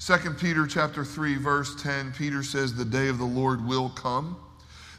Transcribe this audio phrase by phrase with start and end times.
[0.00, 4.36] 2 Peter chapter 3 verse 10 Peter says the day of the Lord will come.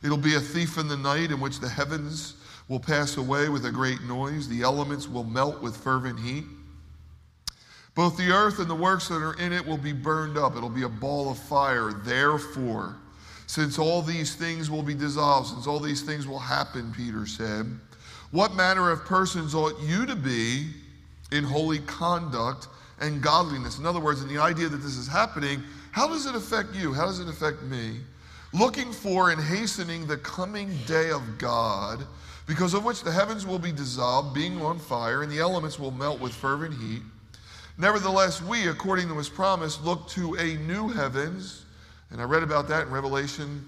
[0.04, 2.36] It'll be a thief in the night in which the heavens
[2.68, 6.44] will pass away with a great noise, the elements will melt with fervent heat.
[7.96, 10.56] Both the earth and the works that are in it will be burned up.
[10.56, 11.92] It'll be a ball of fire.
[11.92, 12.96] Therefore,
[13.48, 17.66] since all these things will be dissolved, since all these things will happen, Peter said,
[18.32, 20.68] what manner of persons ought you to be
[21.32, 22.68] in holy conduct
[23.00, 23.80] and godliness?
[23.80, 26.94] In other words, in the idea that this is happening, how does it affect you?
[26.94, 27.98] How does it affect me?
[28.54, 32.06] Looking for and hastening the coming day of God,
[32.48, 35.92] because of which the heavens will be dissolved, being on fire, and the elements will
[35.92, 37.02] melt with fervent heat.
[37.78, 41.66] Nevertheless, we, according to his promise, look to a new heavens.
[42.12, 43.64] And I read about that in Revelation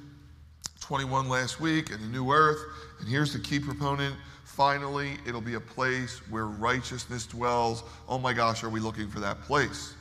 [0.79, 2.59] 21 last week, and a new earth.
[2.99, 4.15] And here's the key proponent.
[4.55, 7.83] Finally, it'll be a place where righteousness dwells.
[8.09, 9.93] Oh my gosh, are we looking for that place?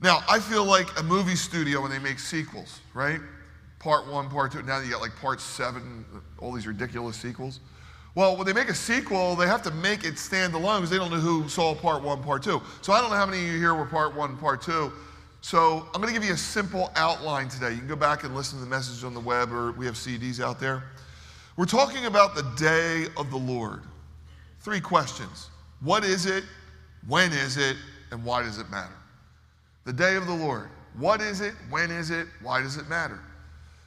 [0.00, 3.20] Now, I feel like a movie studio when they make sequels, right?
[3.80, 4.62] Part one, part two.
[4.62, 6.04] Now you got like part seven,
[6.38, 7.58] all these ridiculous sequels.
[8.14, 10.98] Well, when they make a sequel, they have to make it stand alone because they
[10.98, 12.62] don't know who saw part one, part two.
[12.80, 14.92] So I don't know how many of you here were part one, part two.
[15.40, 17.72] So I'm going to give you a simple outline today.
[17.72, 19.96] You can go back and listen to the message on the web, or we have
[19.96, 20.84] CDs out there.
[21.56, 23.82] We're talking about the day of the Lord.
[24.60, 26.44] Three questions What is it?
[27.06, 27.76] When is it?
[28.10, 28.94] And why does it matter?
[29.84, 30.68] The day of the Lord.
[30.96, 31.54] What is it?
[31.70, 32.26] When is it?
[32.42, 33.20] Why does it matter?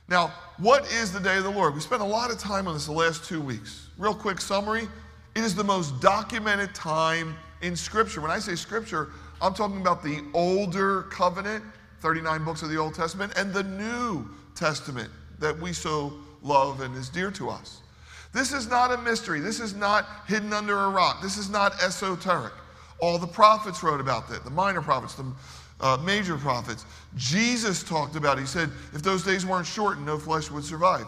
[0.09, 1.73] Now, what is the day of the Lord?
[1.73, 3.87] We spent a lot of time on this the last two weeks.
[3.97, 4.87] Real quick summary
[5.35, 8.21] it is the most documented time in Scripture.
[8.21, 9.09] When I say Scripture,
[9.39, 11.63] I'm talking about the older covenant,
[11.99, 16.13] 39 books of the Old Testament, and the New Testament that we so
[16.47, 17.81] love and is dear to us.
[18.33, 19.39] This is not a mystery.
[19.39, 21.21] This is not hidden under a rock.
[21.21, 22.53] This is not esoteric.
[22.99, 25.25] All the prophets wrote about that, the minor prophets, the
[25.79, 26.85] uh, major prophets.
[27.15, 28.41] Jesus talked about it.
[28.41, 31.05] He said, if those days weren't shortened, no flesh would survive.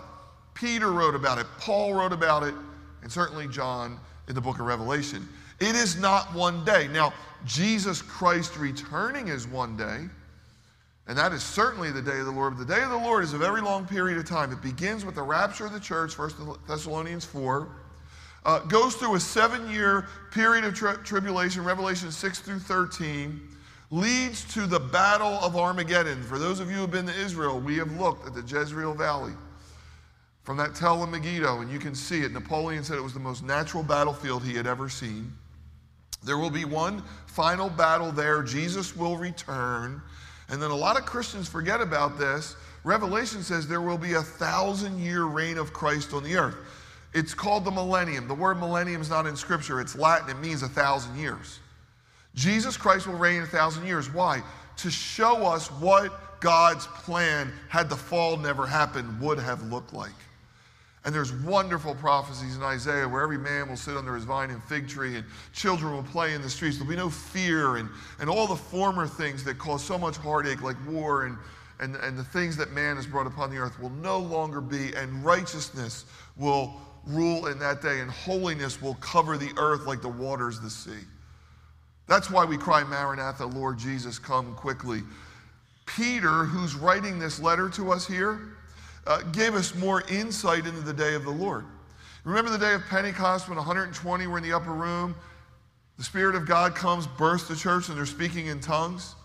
[0.54, 1.48] Peter wrote about it.
[1.60, 2.54] Paul wrote about it.
[3.02, 5.28] And certainly John in the book of Revelation.
[5.60, 6.88] It is not one day.
[6.88, 7.14] Now,
[7.46, 10.08] Jesus Christ returning is one day.
[11.10, 12.56] And that is certainly the day of the Lord.
[12.56, 14.52] But the day of the Lord is a very long period of time.
[14.52, 16.32] It begins with the rapture of the church, 1
[16.68, 17.68] Thessalonians 4.
[18.46, 23.42] Uh, goes through a seven year period of tri- tribulation, Revelation 6 through 13
[23.92, 26.22] leads to the Battle of Armageddon.
[26.22, 28.94] For those of you who have been to Israel, we have looked at the Jezreel
[28.94, 29.34] Valley
[30.44, 32.32] from that Tel of Megiddo, and you can see it.
[32.32, 35.34] Napoleon said it was the most natural battlefield he had ever seen.
[36.24, 38.44] There will be one final battle there.
[38.44, 40.02] Jesus will return.
[40.50, 42.56] And then a lot of Christians forget about this.
[42.84, 46.56] Revelation says there will be a thousand year reign of Christ on the earth.
[47.14, 48.28] It's called the millennium.
[48.28, 51.60] The word millennium is not in Scripture, it's Latin, it means a thousand years.
[52.36, 54.12] Jesus Christ will reign a thousand years.
[54.12, 54.42] Why?
[54.78, 60.12] To show us what God's plan, had the fall never happened, would have looked like.
[61.06, 64.62] And there's wonderful prophecies in Isaiah where every man will sit under his vine and
[64.64, 66.78] fig tree, and children will play in the streets.
[66.78, 67.90] There'll be no fear, and,
[68.20, 71.38] and all the former things that cause so much heartache, like war and,
[71.80, 74.94] and, and the things that man has brought upon the earth, will no longer be,
[74.94, 76.04] and righteousness
[76.36, 76.74] will
[77.06, 81.06] rule in that day, and holiness will cover the earth like the waters the sea.
[82.08, 85.04] That's why we cry, Maranatha, Lord Jesus, come quickly.
[85.86, 88.58] Peter, who's writing this letter to us here,
[89.10, 91.66] uh, gave us more insight into the day of the Lord.
[92.24, 95.16] Remember the day of Pentecost when 120 were in the upper room?
[95.98, 99.16] The Spirit of God comes, bursts the church, and they're speaking in tongues.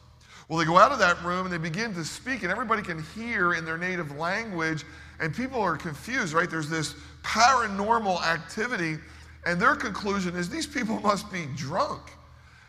[0.48, 3.02] Well, they go out of that room and they begin to speak, and everybody can
[3.14, 4.84] hear in their native language,
[5.20, 6.50] and people are confused, right?
[6.50, 8.96] There's this paranormal activity,
[9.44, 12.00] and their conclusion is these people must be drunk.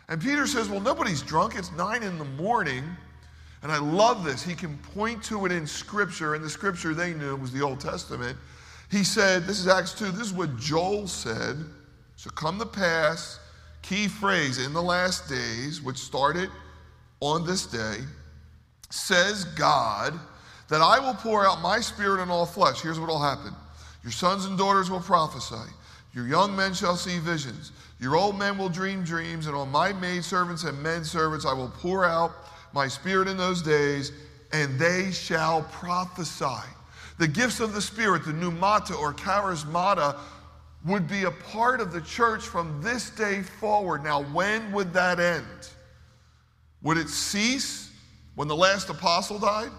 [0.08, 1.54] And Peter says, Well, nobody's drunk.
[1.56, 2.84] It's nine in the morning.
[3.66, 4.44] And I love this.
[4.44, 7.80] He can point to it in Scripture, and the Scripture they knew was the Old
[7.80, 8.38] Testament.
[8.92, 11.56] He said, This is Acts 2, this is what Joel said.
[12.14, 13.40] So come to pass,
[13.82, 16.48] key phrase, in the last days, which started
[17.18, 17.96] on this day,
[18.90, 20.14] says God,
[20.68, 22.82] that I will pour out my spirit on all flesh.
[22.82, 23.52] Here's what will happen
[24.04, 25.72] your sons and daughters will prophesy,
[26.14, 27.72] your young men shall see visions.
[27.98, 31.72] Your old men will dream dreams, and on my maidservants and men servants I will
[31.80, 32.30] pour out
[32.72, 34.12] my spirit in those days,
[34.52, 36.66] and they shall prophesy.
[37.18, 40.18] The gifts of the Spirit, the pneumata or charismata,
[40.84, 44.04] would be a part of the church from this day forward.
[44.04, 45.46] Now, when would that end?
[46.82, 47.90] Would it cease
[48.34, 49.70] when the last apostle died?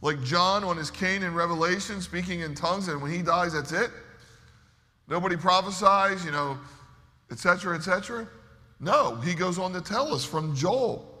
[0.00, 3.72] Like John on his cane in Revelation, speaking in tongues, and when he dies, that's
[3.72, 3.90] it?
[5.06, 6.58] Nobody prophesies, you know,
[7.30, 8.26] etc., etc.?
[8.80, 11.13] No, he goes on to tell us from Joel.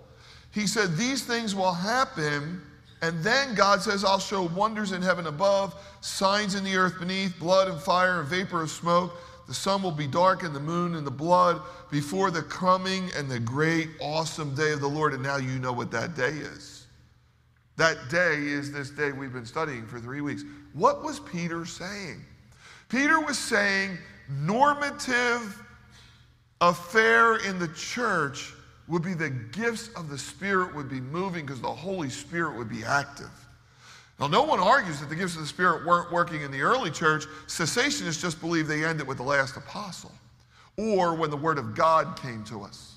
[0.54, 2.62] He said, These things will happen.
[3.02, 7.38] And then God says, I'll show wonders in heaven above, signs in the earth beneath,
[7.38, 9.12] blood and fire and vapor of smoke.
[9.46, 11.60] The sun will be dark and the moon and the blood
[11.90, 15.12] before the coming and the great, awesome day of the Lord.
[15.12, 16.86] And now you know what that day is.
[17.76, 20.44] That day is this day we've been studying for three weeks.
[20.72, 22.24] What was Peter saying?
[22.88, 23.98] Peter was saying
[24.30, 25.62] normative
[26.62, 28.53] affair in the church
[28.88, 32.68] would be the gifts of the Spirit would be moving because the Holy Spirit would
[32.68, 33.30] be active.
[34.20, 36.90] Now, no one argues that the gifts of the Spirit weren't working in the early
[36.90, 37.24] church.
[37.46, 40.12] Cessationists just believe they ended with the last apostle
[40.76, 42.92] or when the Word of God came to us.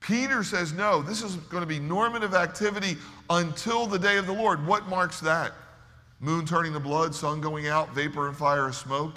[0.00, 2.96] Peter says, no, this is going to be normative activity
[3.30, 4.64] until the day of the Lord.
[4.66, 5.52] What marks that?
[6.20, 9.16] Moon turning to blood, sun going out, vapor and fire and smoke.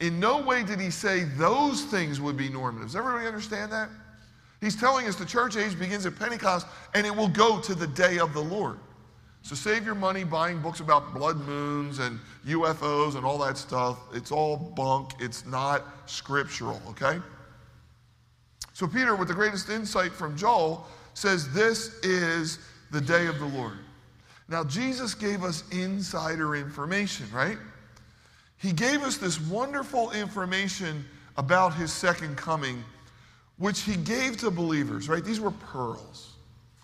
[0.00, 2.88] In no way did he say those things would be normative.
[2.88, 3.88] Does everybody understand that?
[4.64, 7.86] He's telling us the church age begins at Pentecost and it will go to the
[7.86, 8.78] day of the Lord.
[9.42, 13.98] So save your money buying books about blood moons and UFOs and all that stuff.
[14.14, 15.10] It's all bunk.
[15.20, 17.20] It's not scriptural, okay?
[18.72, 22.58] So Peter, with the greatest insight from Joel, says this is
[22.90, 23.76] the day of the Lord.
[24.48, 27.58] Now, Jesus gave us insider information, right?
[28.56, 31.04] He gave us this wonderful information
[31.36, 32.82] about his second coming
[33.58, 35.24] which he gave to believers, right?
[35.24, 36.32] These were pearls.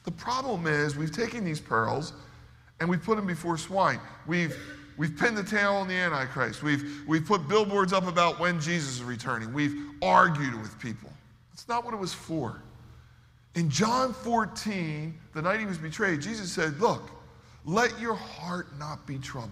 [0.05, 2.13] The problem is we've taken these pearls
[2.79, 4.01] and we've put them before swine.
[4.27, 4.57] We've,
[4.97, 6.63] we've pinned the tail on the Antichrist.
[6.63, 9.53] We've, we've put billboards up about when Jesus is returning.
[9.53, 11.11] We've argued with people.
[11.51, 12.63] That's not what it was for.
[13.55, 17.11] In John 14, the night he was betrayed, Jesus said, Look,
[17.65, 19.51] let your heart not be troubled.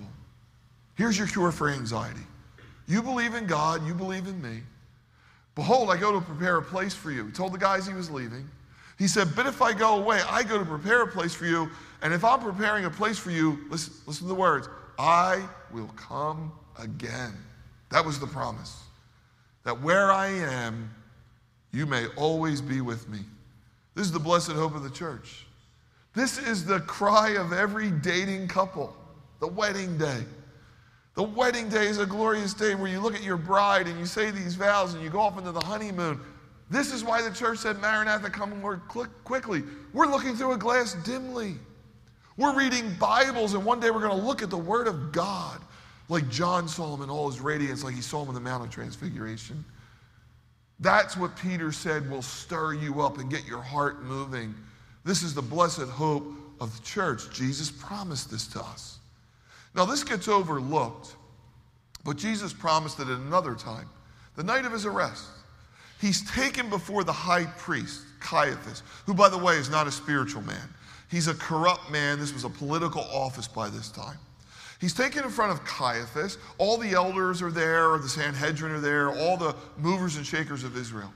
[0.94, 2.20] Here's your cure for anxiety.
[2.86, 4.62] You believe in God, you believe in me.
[5.58, 7.26] Behold, I go to prepare a place for you.
[7.26, 8.48] He told the guys he was leaving.
[8.96, 11.68] He said, But if I go away, I go to prepare a place for you.
[12.00, 14.68] And if I'm preparing a place for you, listen, listen to the words
[15.00, 17.34] I will come again.
[17.90, 18.84] That was the promise.
[19.64, 20.94] That where I am,
[21.72, 23.18] you may always be with me.
[23.96, 25.44] This is the blessed hope of the church.
[26.14, 28.94] This is the cry of every dating couple,
[29.40, 30.22] the wedding day.
[31.18, 34.06] The wedding day is a glorious day where you look at your bride and you
[34.06, 36.20] say these vows and you go off into the honeymoon.
[36.70, 38.82] This is why the church said, Maranatha, come Lord
[39.24, 39.64] quickly.
[39.92, 41.56] We're looking through a glass dimly.
[42.36, 45.60] We're reading Bibles, and one day we're going to look at the Word of God
[46.08, 48.64] like John saw him in all his radiance, like he saw him in the Mount
[48.64, 49.64] of Transfiguration.
[50.78, 54.54] That's what Peter said will stir you up and get your heart moving.
[55.02, 57.28] This is the blessed hope of the church.
[57.32, 58.97] Jesus promised this to us.
[59.74, 61.14] Now, this gets overlooked,
[62.04, 63.88] but Jesus promised it at another time,
[64.36, 65.26] the night of his arrest.
[66.00, 70.42] He's taken before the high priest, Caiaphas, who, by the way, is not a spiritual
[70.42, 70.68] man.
[71.10, 72.18] He's a corrupt man.
[72.18, 74.18] This was a political office by this time.
[74.80, 76.38] He's taken in front of Caiaphas.
[76.58, 80.76] All the elders are there, the Sanhedrin are there, all the movers and shakers of
[80.76, 81.12] Israel.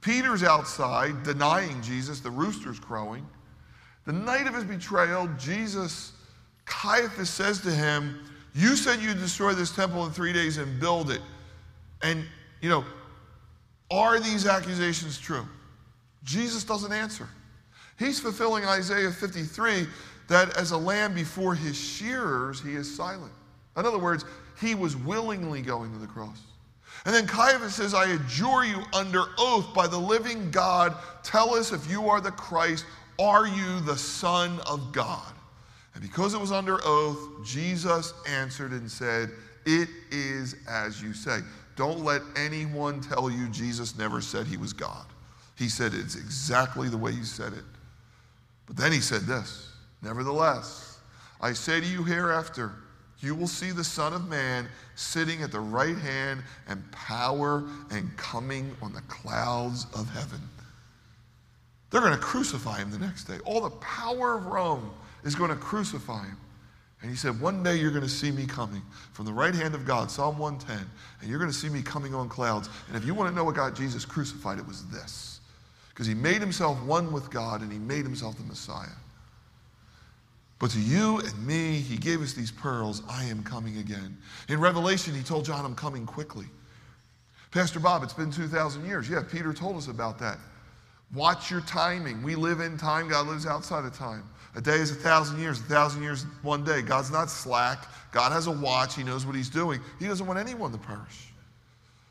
[0.00, 3.26] Peter's outside denying Jesus, the rooster's crowing.
[4.06, 6.12] The night of his betrayal, Jesus
[6.66, 8.20] Caiaphas says to him,
[8.54, 11.22] You said you'd destroy this temple in three days and build it.
[12.02, 12.24] And,
[12.60, 12.84] you know,
[13.90, 15.46] are these accusations true?
[16.24, 17.28] Jesus doesn't answer.
[17.98, 19.86] He's fulfilling Isaiah 53
[20.28, 23.32] that as a lamb before his shearers, he is silent.
[23.76, 24.24] In other words,
[24.60, 26.40] he was willingly going to the cross.
[27.04, 31.72] And then Caiaphas says, I adjure you under oath by the living God, tell us
[31.72, 32.84] if you are the Christ,
[33.18, 35.32] are you the Son of God?
[35.96, 39.30] And because it was under oath, Jesus answered and said,
[39.64, 41.38] It is as you say.
[41.74, 45.06] Don't let anyone tell you Jesus never said he was God.
[45.56, 47.64] He said it's exactly the way you said it.
[48.66, 49.72] But then he said this
[50.02, 50.98] Nevertheless,
[51.40, 52.72] I say to you hereafter,
[53.20, 58.14] you will see the Son of Man sitting at the right hand and power and
[58.18, 60.40] coming on the clouds of heaven.
[61.88, 63.38] They're going to crucify him the next day.
[63.46, 64.90] All the power of Rome
[65.24, 66.36] is going to crucify him.
[67.02, 68.82] And he said, One day you're going to see me coming
[69.12, 70.88] from the right hand of God, Psalm 110,
[71.20, 72.68] and you're going to see me coming on clouds.
[72.88, 75.40] And if you want to know what got Jesus crucified, it was this.
[75.90, 78.88] Because he made himself one with God and he made himself the Messiah.
[80.58, 84.16] But to you and me, he gave us these pearls I am coming again.
[84.48, 86.46] In Revelation, he told John, I'm coming quickly.
[87.50, 89.08] Pastor Bob, it's been 2,000 years.
[89.08, 90.38] Yeah, Peter told us about that.
[91.14, 92.22] Watch your timing.
[92.22, 94.24] We live in time, God lives outside of time.
[94.56, 96.80] A day is a thousand years, a thousand years, one day.
[96.80, 97.86] God's not slack.
[98.10, 98.96] God has a watch.
[98.96, 99.80] He knows what He's doing.
[100.00, 101.28] He doesn't want anyone to perish.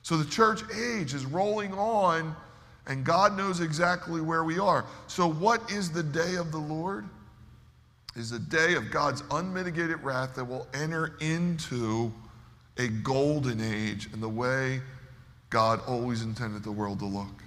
[0.04, 2.36] So the church age is rolling on,
[2.88, 4.86] And God knows exactly where we are.
[5.08, 7.06] So, what is the day of the Lord?
[8.16, 12.14] Is a day of God's unmitigated wrath that will enter into
[12.78, 14.82] a golden age in the way
[15.50, 17.44] God always intended the world to look.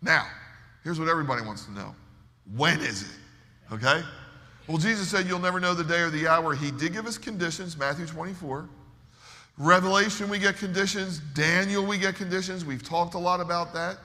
[0.00, 0.26] Now,
[0.84, 1.94] here's what everybody wants to know
[2.54, 3.18] when is it?
[3.72, 4.02] Okay?
[4.70, 6.54] Well, Jesus said, You'll never know the day or the hour.
[6.54, 8.68] He did give us conditions, Matthew 24.
[9.58, 11.18] Revelation, we get conditions.
[11.34, 12.64] Daniel, we get conditions.
[12.64, 13.98] We've talked a lot about that.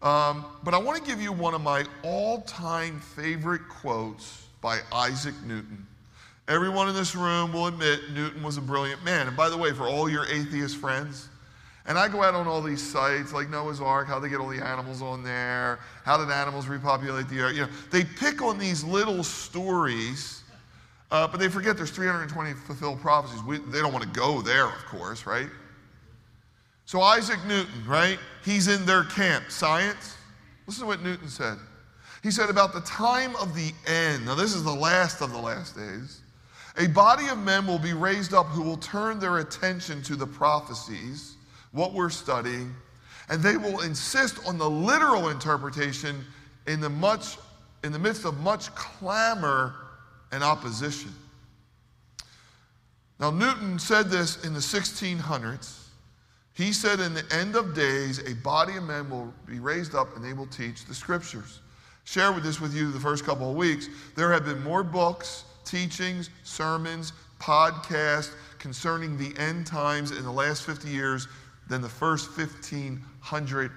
[0.00, 4.78] Um, but I want to give you one of my all time favorite quotes by
[4.92, 5.84] Isaac Newton.
[6.46, 9.26] Everyone in this room will admit Newton was a brilliant man.
[9.26, 11.29] And by the way, for all your atheist friends,
[11.86, 14.48] and I go out on all these sites like Noah's Ark, how they get all
[14.48, 17.54] the animals on there, how did animals repopulate the earth.
[17.54, 20.42] You know, they pick on these little stories,
[21.10, 23.42] uh, but they forget there's 320 fulfilled prophecies.
[23.42, 25.48] We, they don't want to go there, of course, right?
[26.84, 28.18] So Isaac Newton, right?
[28.44, 29.50] He's in their camp.
[29.50, 30.16] Science.
[30.66, 31.56] Listen to what Newton said.
[32.22, 34.26] He said about the time of the end.
[34.26, 36.20] Now this is the last of the last days.
[36.76, 40.26] A body of men will be raised up who will turn their attention to the
[40.26, 41.36] prophecies
[41.72, 42.74] what we're studying,
[43.28, 46.24] and they will insist on the literal interpretation
[46.66, 47.36] in the, much,
[47.84, 49.74] in the midst of much clamor
[50.32, 51.14] and opposition.
[53.18, 55.76] Now, Newton said this in the 1600s.
[56.54, 60.16] He said, In the end of days, a body of men will be raised up
[60.16, 61.60] and they will teach the scriptures.
[62.04, 63.88] Share with this with you the first couple of weeks.
[64.16, 70.64] There have been more books, teachings, sermons, podcasts concerning the end times in the last
[70.64, 71.28] 50 years
[71.70, 73.70] than the first 1,500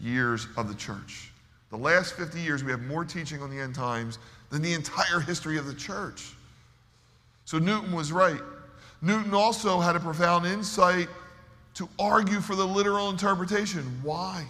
[0.00, 1.30] years of the church.
[1.70, 4.18] The last 50 years, we have more teaching on the end times
[4.50, 6.32] than the entire history of the church.
[7.44, 8.40] So Newton was right.
[9.02, 11.08] Newton also had a profound insight
[11.74, 13.82] to argue for the literal interpretation.
[14.02, 14.46] Why?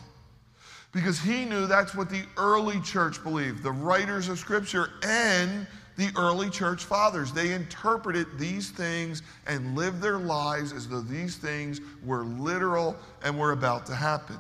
[0.92, 6.10] Because he knew that's what the early church believed, the writers of Scripture and the
[6.16, 7.32] early church fathers.
[7.32, 13.38] They interpreted these things and lived their lives as though these things were literal and
[13.38, 14.36] were about to happen.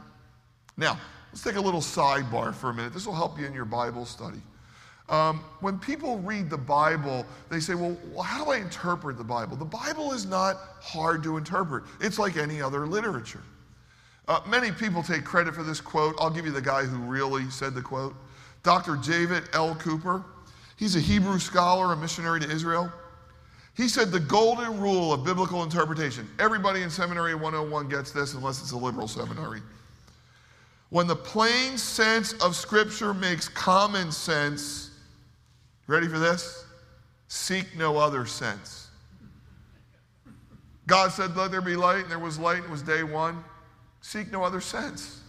[0.76, 0.98] Now,
[1.32, 2.92] let's take a little sidebar for a minute.
[2.92, 4.40] This will help you in your Bible study.
[5.08, 9.56] Um, when people read the Bible, they say, well, how do I interpret the Bible?
[9.56, 13.42] The Bible is not hard to interpret, it's like any other literature.
[14.26, 16.14] Uh, many people take credit for this quote.
[16.18, 18.14] I'll give you the guy who really said the quote.
[18.62, 18.96] Dr.
[18.96, 19.74] David L.
[19.74, 20.24] Cooper.
[20.76, 22.92] He's a Hebrew scholar, a missionary to Israel.
[23.76, 26.28] He said the golden rule of biblical interpretation.
[26.38, 29.60] Everybody in Seminary 101 gets this unless it's a liberal seminary.
[30.90, 34.90] When the plain sense of Scripture makes common sense,
[35.88, 36.66] ready for this?
[37.26, 38.88] Seek no other sense.
[40.86, 43.42] God said, Let there be light, and there was light, and it was day one.
[44.02, 45.20] Seek no other sense.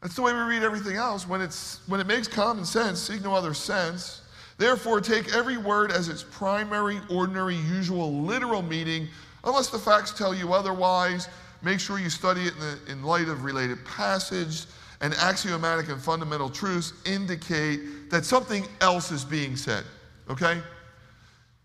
[0.00, 1.26] That's the way we read everything else.
[1.26, 4.22] When, it's, when it makes common sense, seek no other sense.
[4.56, 9.08] Therefore, take every word as its primary, ordinary, usual, literal meaning,
[9.44, 11.28] unless the facts tell you otherwise.
[11.62, 14.66] Make sure you study it in, the, in light of related passage
[15.00, 19.84] and axiomatic and fundamental truths indicate that something else is being said.
[20.30, 20.60] Okay?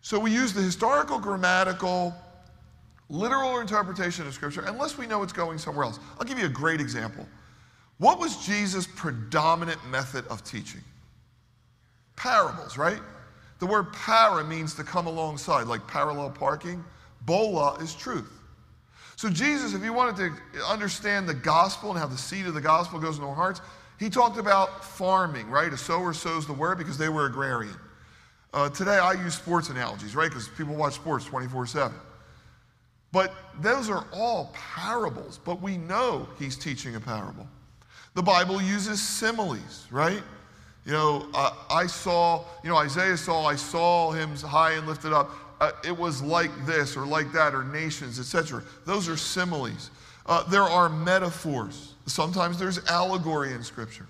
[0.01, 2.13] So we use the historical, grammatical,
[3.09, 5.99] literal interpretation of Scripture unless we know it's going somewhere else.
[6.19, 7.25] I'll give you a great example.
[8.03, 10.81] What was Jesus' predominant method of teaching?
[12.17, 12.99] Parables, right?
[13.59, 16.83] The word para means to come alongside, like parallel parking.
[17.21, 18.29] Bola is truth.
[19.15, 22.59] So, Jesus, if you wanted to understand the gospel and how the seed of the
[22.59, 23.61] gospel goes into our hearts,
[23.97, 25.71] he talked about farming, right?
[25.71, 27.77] A sower sows the word because they were agrarian.
[28.53, 30.27] Uh, today, I use sports analogies, right?
[30.27, 31.97] Because people watch sports 24 7.
[33.13, 37.47] But those are all parables, but we know he's teaching a parable.
[38.15, 40.21] The Bible uses similes, right?
[40.85, 45.13] You know, uh, I saw, you know, Isaiah saw, I saw him high and lifted
[45.13, 45.31] up.
[45.61, 48.61] Uh, it was like this or like that or nations, etc.
[48.85, 49.91] Those are similes.
[50.25, 51.93] Uh, there are metaphors.
[52.05, 54.07] Sometimes there's allegory in Scripture.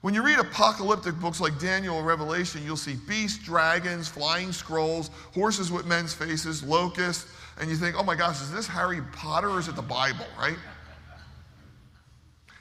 [0.00, 5.10] When you read apocalyptic books like Daniel or Revelation, you'll see beasts, dragons, flying scrolls,
[5.34, 9.50] horses with men's faces, locusts, and you think, oh my gosh, is this Harry Potter
[9.50, 10.56] or is it the Bible, right?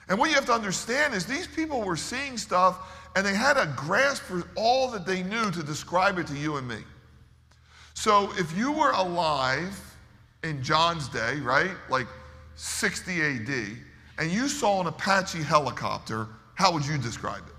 [0.10, 3.58] And what you have to understand is these people were seeing stuff and they had
[3.58, 6.78] a grasp for all that they knew to describe it to you and me.
[7.94, 9.78] So if you were alive
[10.44, 12.08] in John's day, right, like
[12.56, 13.50] 60 AD,
[14.20, 17.54] and you saw an Apache helicopter, how would you describe it?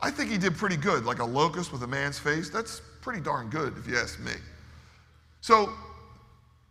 [0.00, 2.50] I think he did pretty good, like a locust with a man's face.
[2.50, 4.32] That's pretty darn good, if you ask me.
[5.40, 5.72] So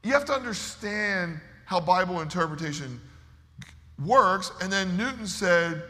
[0.04, 3.01] you have to understand how Bible interpretation
[4.04, 4.51] works.
[4.62, 5.84] And then Newton said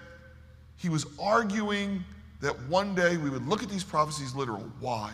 [0.77, 2.03] he was arguing
[2.41, 4.69] that one day we would look at these prophecies literal.
[4.79, 5.13] Why?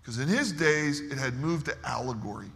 [0.00, 2.50] Because in his days, it had moved to allegory.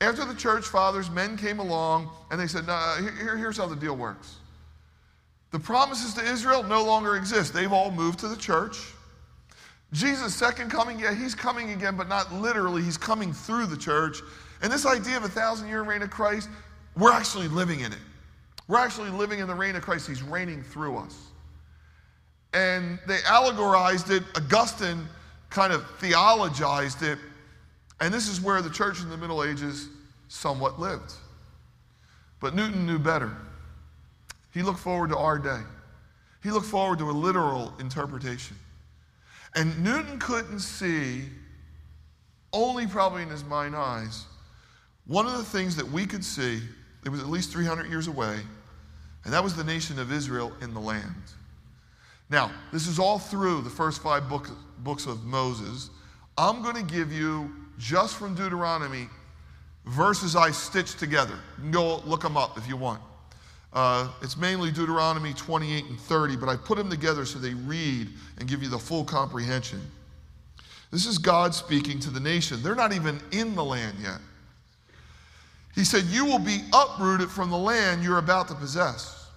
[0.00, 3.76] After the church fathers, men came along and they said, no, here, here's how the
[3.76, 4.36] deal works.
[5.50, 7.52] The promises to Israel no longer exist.
[7.52, 8.78] They've all moved to the church.
[9.92, 12.82] Jesus' second coming, yeah, he's coming again, but not literally.
[12.82, 14.22] He's coming through the church.
[14.62, 16.48] And this idea of a thousand year reign of Christ,
[16.96, 17.98] we're actually living in it.
[18.68, 20.08] We're actually living in the reign of Christ.
[20.08, 21.18] He's reigning through us.
[22.54, 24.22] And they allegorized it.
[24.36, 25.06] Augustine
[25.50, 27.18] kind of theologized it.
[28.00, 29.88] And this is where the church in the Middle Ages
[30.28, 31.12] somewhat lived.
[32.40, 33.36] But Newton knew better.
[34.52, 35.60] He looked forward to our day,
[36.42, 38.56] he looked forward to a literal interpretation.
[39.54, 41.24] And Newton couldn't see,
[42.52, 44.24] only probably in his mind eyes,
[45.06, 46.60] one of the things that we could see,
[47.04, 48.40] it was at least 300 years away,
[49.24, 51.14] and that was the nation of Israel in the land.
[52.30, 55.90] Now, this is all through the first five book, books of Moses.
[56.38, 59.08] I'm going to give you, just from Deuteronomy,
[59.84, 61.38] verses I stitched together.
[61.70, 63.02] Go look them up if you want.
[63.72, 68.08] Uh, it's mainly Deuteronomy 28 and 30, but I put them together so they read
[68.38, 69.80] and give you the full comprehension.
[70.90, 72.62] This is God speaking to the nation.
[72.62, 74.18] They're not even in the land yet.
[75.74, 79.28] He said, You will be uprooted from the land you're about to possess.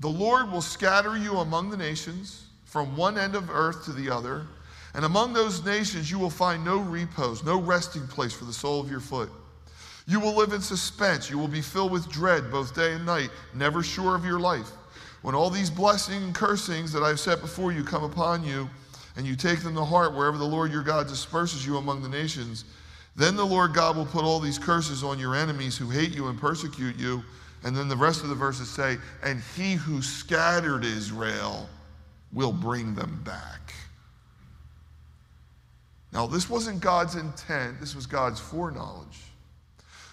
[0.00, 4.10] The Lord will scatter you among the nations, from one end of earth to the
[4.10, 4.46] other.
[4.94, 8.80] And among those nations you will find no repose, no resting place for the sole
[8.80, 9.30] of your foot.
[10.06, 11.30] You will live in suspense.
[11.30, 14.70] You will be filled with dread both day and night, never sure of your life.
[15.22, 18.70] When all these blessings and cursings that I've set before you come upon you,
[19.16, 22.08] and you take them to heart wherever the Lord your God disperses you among the
[22.08, 22.64] nations,
[23.18, 26.28] then the Lord God will put all these curses on your enemies who hate you
[26.28, 27.22] and persecute you.
[27.64, 31.68] And then the rest of the verses say, and he who scattered Israel
[32.32, 33.74] will bring them back.
[36.12, 39.18] Now, this wasn't God's intent, this was God's foreknowledge.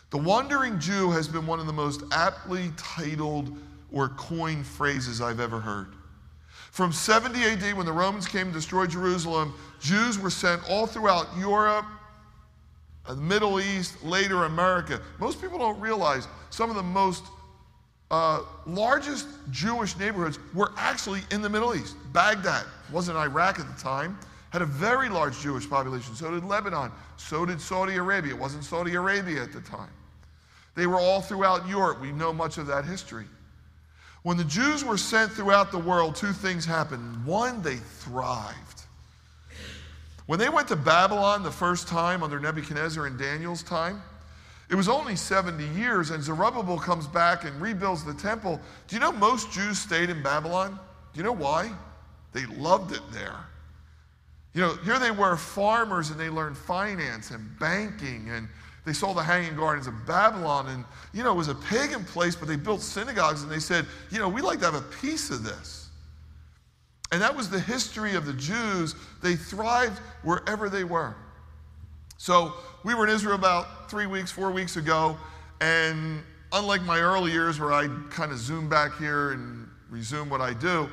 [0.09, 3.55] The wandering Jew has been one of the most aptly titled
[3.91, 5.93] or coined phrases I've ever heard.
[6.71, 11.27] From 70 AD, when the Romans came and destroyed Jerusalem, Jews were sent all throughout
[11.37, 11.85] Europe,
[13.07, 15.01] the Middle East, later America.
[15.19, 17.23] Most people don't realize some of the most
[18.11, 21.95] uh, largest Jewish neighborhoods were actually in the Middle East.
[22.13, 24.17] Baghdad wasn't Iraq at the time,
[24.51, 26.15] had a very large Jewish population.
[26.15, 26.91] So did Lebanon.
[27.17, 28.33] So did Saudi Arabia.
[28.33, 29.89] It wasn't Saudi Arabia at the time.
[30.75, 32.01] They were all throughout Europe.
[32.01, 33.25] We know much of that history.
[34.23, 37.25] When the Jews were sent throughout the world, two things happened.
[37.25, 38.84] One, they thrived.
[40.25, 44.01] When they went to Babylon the first time under Nebuchadnezzar and Daniel's time,
[44.69, 48.59] it was only 70 years, and Zerubbabel comes back and rebuilds the temple.
[48.87, 50.79] Do you know most Jews stayed in Babylon?
[51.13, 51.71] Do you know why?
[52.33, 53.37] They loved it there.
[54.53, 58.47] You know, here they were farmers and they learned finance and banking and
[58.85, 62.35] they saw the hanging gardens of Babylon and, you know, it was a pagan place,
[62.35, 65.29] but they built synagogues and they said, you know, we'd like to have a piece
[65.29, 65.84] of this.
[67.15, 68.93] And that was the history of the Jews.
[69.23, 71.15] They thrived wherever they were.
[72.17, 75.17] So we were in Israel about three weeks, four weeks ago,
[75.61, 80.41] and unlike my early years where I kind of zoom back here and resume what
[80.41, 80.89] I do,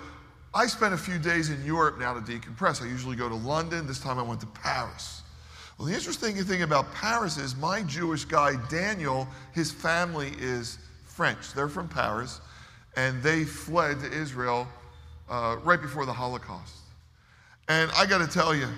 [0.54, 2.80] I spent a few days in Europe now to decompress.
[2.80, 3.88] I usually go to London.
[3.88, 5.22] This time I went to Paris.
[5.76, 11.52] Well, the interesting thing about Paris is my Jewish guy, Daniel, his family is French.
[11.52, 12.40] They're from Paris,
[12.94, 14.68] and they fled to Israel
[15.28, 16.74] uh, right before the Holocaust.
[17.68, 18.68] And I got to tell you,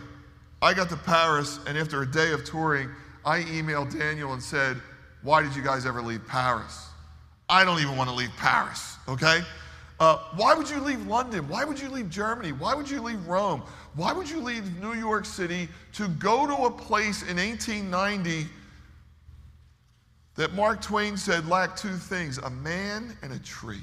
[0.62, 2.88] I got to Paris, and after a day of touring,
[3.24, 4.76] I emailed Daniel and said,
[5.22, 6.88] Why did you guys ever leave Paris?
[7.48, 9.40] I don't even want to leave Paris, okay?
[10.00, 11.46] Uh, why would you leave London?
[11.48, 12.52] Why would you leave Germany?
[12.52, 13.62] Why would you leave Rome?
[13.94, 18.46] Why would you leave New York City to go to a place in 1890
[20.34, 23.82] that Mark Twain said lacked two things a man and a tree?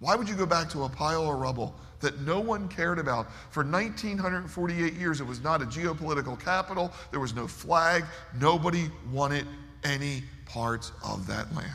[0.00, 3.26] Why would you go back to a pile of rubble that no one cared about?
[3.50, 8.04] For 1948 years, it was not a geopolitical capital, there was no flag,
[8.40, 9.46] nobody wanted
[9.84, 11.68] any parts of that land.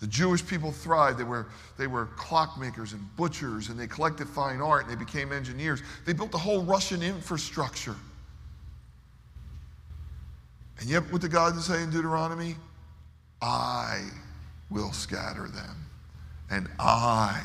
[0.00, 1.18] The Jewish people thrived.
[1.18, 5.32] They were, they were clockmakers and butchers, and they collected fine art, and they became
[5.32, 5.82] engineers.
[6.04, 7.96] They built the whole Russian infrastructure.
[10.78, 12.54] And yet, what did God say in Deuteronomy?
[13.42, 14.08] I
[14.70, 15.86] will scatter them,
[16.50, 17.42] and I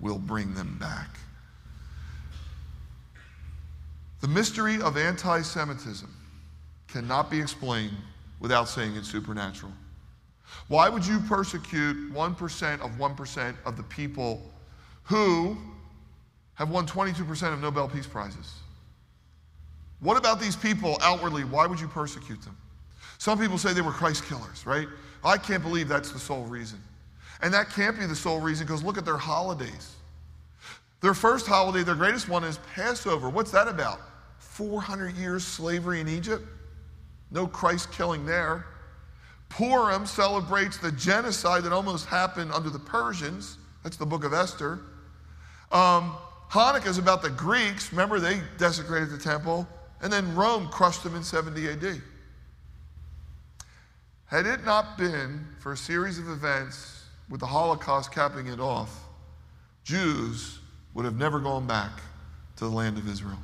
[0.00, 1.08] will bring them back.
[4.20, 6.08] The mystery of anti Semitism
[6.86, 7.96] cannot be explained
[8.40, 9.72] without saying it's supernatural.
[10.68, 14.42] Why would you persecute 1% of 1% of the people
[15.04, 15.56] who
[16.54, 18.54] have won 22% of Nobel Peace Prizes?
[20.00, 21.44] What about these people outwardly?
[21.44, 22.56] Why would you persecute them?
[23.18, 24.88] Some people say they were Christ killers, right?
[25.24, 26.80] I can't believe that's the sole reason.
[27.42, 29.96] And that can't be the sole reason because look at their holidays.
[31.00, 33.28] Their first holiday, their greatest one, is Passover.
[33.28, 34.00] What's that about?
[34.38, 36.46] 400 years slavery in Egypt?
[37.32, 38.66] No Christ killing there.
[39.48, 43.58] Purim celebrates the genocide that almost happened under the Persians.
[43.82, 44.78] That's the book of Esther.
[45.72, 46.14] Um,
[46.48, 47.90] Hanukkah is about the Greeks.
[47.90, 49.66] Remember, they desecrated the temple.
[50.00, 52.02] And then Rome crushed them in 70 AD.
[54.26, 57.01] Had it not been for a series of events
[57.32, 59.06] with the Holocaust capping it off,
[59.84, 60.58] Jews
[60.92, 61.92] would have never gone back
[62.56, 63.38] to the land of Israel.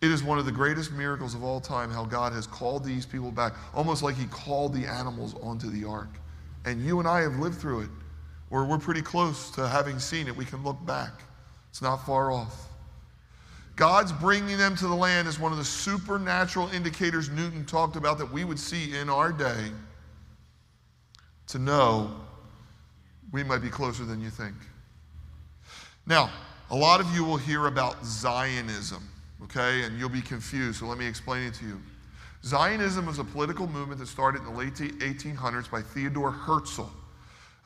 [0.00, 3.04] It is one of the greatest miracles of all time how God has called these
[3.04, 6.20] people back, almost like He called the animals onto the ark.
[6.64, 7.90] And you and I have lived through it,
[8.48, 10.36] or we're pretty close to having seen it.
[10.36, 11.22] We can look back,
[11.68, 12.68] it's not far off.
[13.74, 18.18] God's bringing them to the land is one of the supernatural indicators Newton talked about
[18.18, 19.72] that we would see in our day
[21.48, 22.20] to know
[23.32, 24.54] we might be closer than you think.
[26.06, 26.30] Now,
[26.70, 29.02] a lot of you will hear about Zionism,
[29.44, 31.80] okay, and you'll be confused, so let me explain it to you.
[32.44, 36.90] Zionism was a political movement that started in the late 1800s by Theodore Herzl.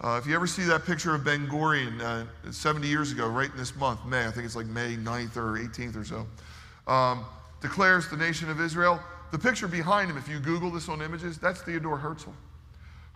[0.02, 3.50] Uh, if you ever see that picture of Ben Gurion uh, 70 years ago, right
[3.50, 7.24] in this month, May, I think it's like May 9th or 18th or so, um,
[7.62, 9.00] declares the nation of Israel.
[9.33, 12.31] The picture behind him, if you Google this on images, that's Theodore Herzl.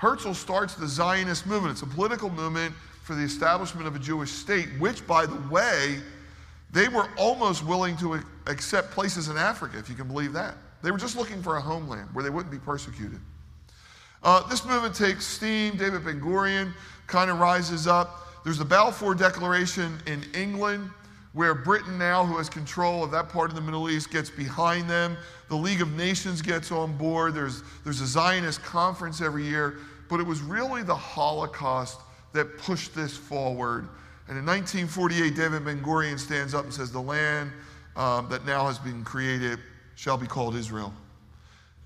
[0.01, 1.73] Herzl starts the Zionist movement.
[1.73, 5.99] It's a political movement for the establishment of a Jewish state, which, by the way,
[6.73, 10.55] they were almost willing to accept places in Africa, if you can believe that.
[10.83, 13.21] They were just looking for a homeland where they wouldn't be persecuted.
[14.23, 15.77] Uh, this movement takes steam.
[15.77, 16.73] David Ben Gurion
[17.07, 18.43] kind of rises up.
[18.43, 20.89] There's the Balfour Declaration in England,
[21.33, 24.91] where Britain, now, who has control of that part of the Middle East, gets behind
[24.91, 25.17] them.
[25.49, 27.35] The League of Nations gets on board.
[27.35, 29.79] There's, there's a Zionist conference every year.
[30.09, 32.01] But it was really the Holocaust
[32.33, 33.89] that pushed this forward.
[34.29, 37.53] And in 1948, David Ben Gurion stands up and says, The land
[37.95, 39.61] um, that now has been created
[39.95, 40.93] shall be called Israel.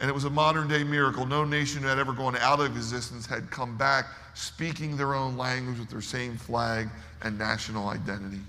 [0.01, 1.27] And it was a modern day miracle.
[1.27, 5.79] No nation had ever gone out of existence had come back speaking their own language
[5.79, 6.89] with their same flag
[7.23, 8.41] and national identity.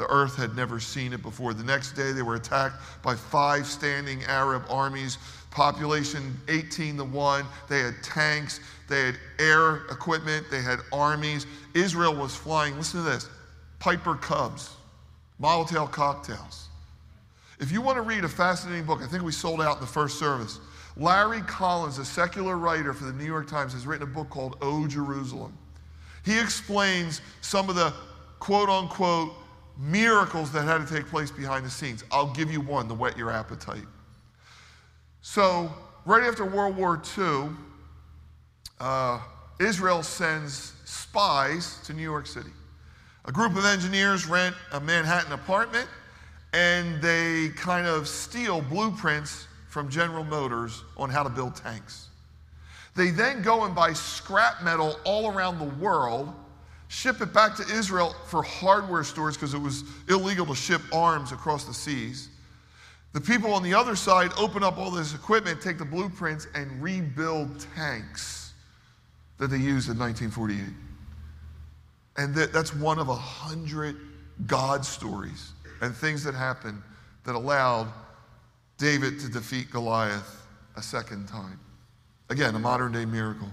[0.00, 1.52] The earth had never seen it before.
[1.52, 5.18] The next day, they were attacked by five standing Arab armies,
[5.50, 7.44] population 18 to 1.
[7.68, 11.46] They had tanks, they had air equipment, they had armies.
[11.74, 13.28] Israel was flying, listen to this
[13.78, 14.70] Piper Cubs,
[15.38, 16.68] Molotov cocktails.
[17.58, 19.86] If you want to read a fascinating book, I think we sold out in the
[19.86, 20.60] first service.
[20.96, 24.56] Larry Collins, a secular writer for the New York Times, has written a book called
[24.62, 25.52] Oh Jerusalem.
[26.24, 27.92] He explains some of the
[28.38, 29.34] quote unquote
[29.80, 32.04] miracles that had to take place behind the scenes.
[32.12, 33.86] I'll give you one to whet your appetite.
[35.22, 35.72] So,
[36.04, 37.50] right after World War II,
[38.78, 39.20] uh,
[39.58, 42.50] Israel sends spies to New York City.
[43.26, 45.88] A group of engineers rent a Manhattan apartment
[46.52, 52.08] and they kind of steal blueprints from General Motors on how to build tanks.
[52.96, 56.34] They then go and buy scrap metal all around the world,
[56.90, 61.30] ship it back to Israel for hardware stores because it was illegal to ship arms
[61.30, 62.28] across the seas.
[63.12, 66.82] The people on the other side open up all this equipment, take the blueprints, and
[66.82, 68.54] rebuild tanks
[69.38, 70.58] that they used in 1948.
[72.16, 73.96] And that, that's one of a hundred
[74.48, 76.82] God stories and things that happened
[77.24, 77.86] that allowed
[78.78, 80.44] David to defeat Goliath
[80.76, 81.60] a second time.
[82.30, 83.48] Again, a modern day miracle.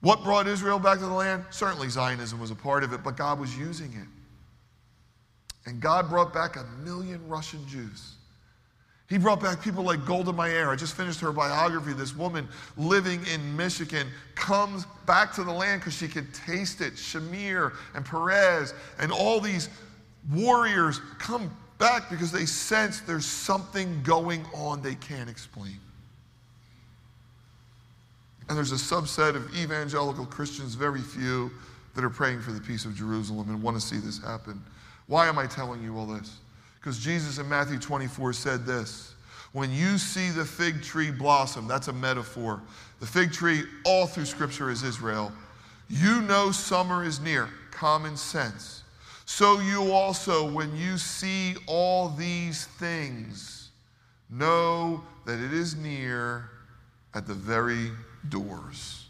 [0.00, 1.44] What brought Israel back to the land?
[1.50, 4.08] Certainly Zionism was a part of it, but God was using it.
[5.68, 8.14] And God brought back a million Russian Jews.
[9.08, 10.68] He brought back people like Golda Meir.
[10.70, 11.94] I just finished her biography.
[11.94, 16.94] This woman living in Michigan comes back to the land because she could taste it.
[16.94, 19.70] Shamir and Peres and all these
[20.30, 25.80] warriors come back because they sense there's something going on they can't explain.
[28.48, 31.50] And there's a subset of evangelical Christians, very few,
[31.94, 34.62] that are praying for the peace of Jerusalem and want to see this happen.
[35.06, 36.38] Why am I telling you all this?
[36.80, 39.14] Because Jesus in Matthew 24 said this
[39.52, 42.62] When you see the fig tree blossom, that's a metaphor.
[43.00, 45.32] The fig tree, all through Scripture, is Israel.
[45.88, 48.82] You know summer is near, common sense.
[49.24, 53.70] So you also, when you see all these things,
[54.30, 56.50] know that it is near
[57.14, 57.90] at the very
[58.28, 59.06] doors.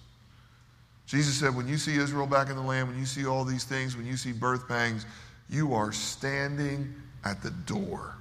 [1.09, 3.65] Jesus said, when you see Israel back in the land, when you see all these
[3.65, 5.07] things, when you see birth pangs,
[5.49, 6.95] you are standing
[7.25, 8.15] at the door.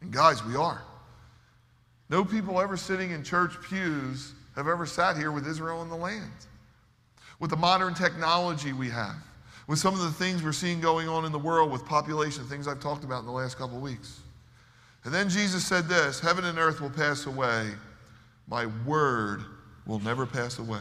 [0.00, 0.82] And guys, we are.
[2.08, 5.96] No people ever sitting in church pews have ever sat here with Israel in the
[5.96, 6.32] land.
[7.38, 9.16] With the modern technology we have,
[9.66, 12.66] with some of the things we're seeing going on in the world with population, things
[12.66, 14.20] I've talked about in the last couple weeks.
[15.04, 17.72] And then Jesus said this Heaven and earth will pass away,
[18.48, 19.44] my word
[19.86, 20.80] will never pass away.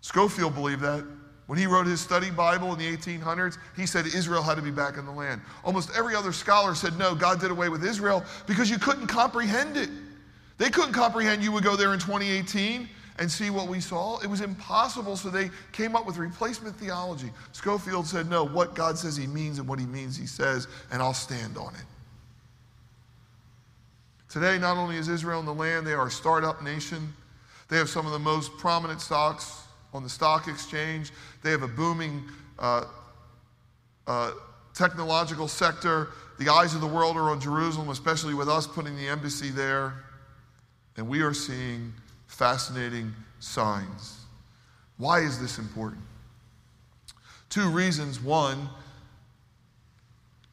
[0.00, 1.04] Scofield believed that.
[1.46, 4.70] When he wrote his study Bible in the 1800s, he said Israel had to be
[4.70, 5.42] back in the land.
[5.62, 9.76] Almost every other scholar said no, God did away with Israel because you couldn't comprehend
[9.76, 9.90] it.
[10.56, 14.18] They couldn't comprehend you would go there in 2018 and see what we saw.
[14.20, 17.30] It was impossible, so they came up with replacement theology.
[17.52, 21.02] Scofield said, No, what God says he means and what he means he says, and
[21.02, 21.84] I'll stand on it.
[24.28, 27.12] Today, not only is Israel in the land, they are a startup nation.
[27.68, 31.12] They have some of the most prominent stocks on the stock exchange.
[31.42, 32.24] They have a booming
[32.58, 32.84] uh,
[34.06, 34.32] uh,
[34.74, 36.08] technological sector.
[36.38, 39.94] The eyes of the world are on Jerusalem, especially with us putting the embassy there.
[40.96, 41.92] And we are seeing
[42.26, 44.20] fascinating signs.
[44.96, 46.02] Why is this important?
[47.48, 48.20] Two reasons.
[48.20, 48.68] One,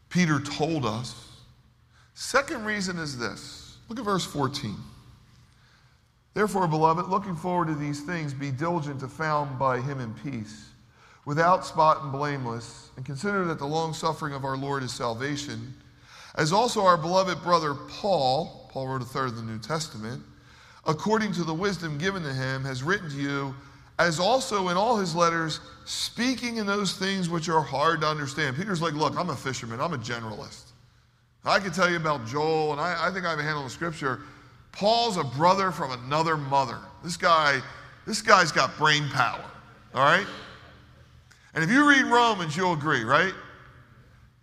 [0.09, 1.27] Peter told us.
[2.13, 4.75] Second reason is this Look at verse 14.
[6.33, 10.69] Therefore, beloved, looking forward to these things, be diligent to found by him in peace,
[11.25, 15.73] without spot and blameless, and consider that the long suffering of our Lord is salvation,
[16.35, 20.23] as also our beloved brother Paul, Paul wrote a third of the New Testament,
[20.87, 23.53] according to the wisdom given to him, has written to you,
[23.99, 28.55] as also in all his letters, speaking in those things which are hard to understand.
[28.55, 30.71] Peter's like, Look, I'm a fisherman, I'm a generalist.
[31.43, 33.65] I could tell you about Joel, and I, I think I have a handle on
[33.65, 34.21] the scripture.
[34.71, 36.77] Paul's a brother from another mother.
[37.03, 37.61] This guy,
[38.05, 39.43] this guy's got brain power,
[39.93, 40.27] all right?
[41.53, 43.33] And if you read Romans, you'll agree, right?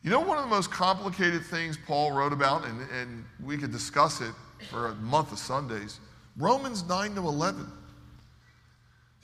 [0.03, 3.73] You know, one of the most complicated things Paul wrote about, and, and we could
[3.73, 4.33] discuss it
[4.71, 6.01] for a month of Sundays
[6.37, 7.67] Romans 9 to 11.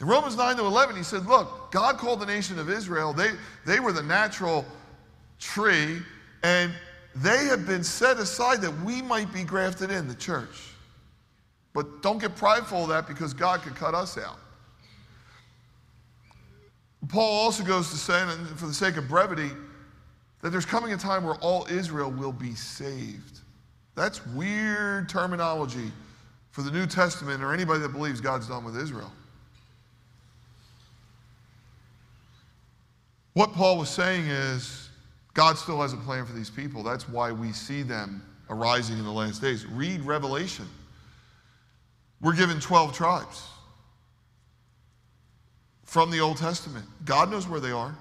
[0.00, 3.30] In Romans 9 to 11, he said, Look, God called the nation of Israel, they,
[3.64, 4.64] they were the natural
[5.38, 6.00] tree,
[6.42, 6.72] and
[7.14, 10.73] they have been set aside that we might be grafted in, the church.
[11.74, 14.38] But don't get prideful of that because God could cut us out.
[17.08, 19.50] Paul also goes to say, and for the sake of brevity,
[20.40, 23.40] that there's coming a time where all Israel will be saved.
[23.94, 25.90] That's weird terminology
[26.50, 29.12] for the New Testament or anybody that believes God's done with Israel.
[33.34, 34.88] What Paul was saying is
[35.34, 36.84] God still has a plan for these people.
[36.84, 39.66] That's why we see them arising in the last days.
[39.66, 40.68] Read Revelation.
[42.24, 43.46] We're given 12 tribes
[45.84, 46.86] from the Old Testament.
[47.04, 47.94] God knows where they are.